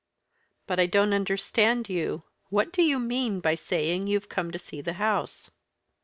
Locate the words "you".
1.87-2.23, 2.81-2.97